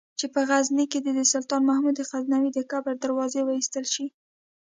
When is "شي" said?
3.93-4.05